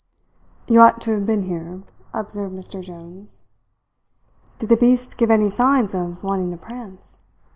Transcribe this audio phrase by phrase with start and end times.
[0.67, 2.81] "You ought to have been here," observed Mr.
[2.83, 3.43] Jones.
[4.57, 7.19] "Did the beast give any signs of wanting to prance?"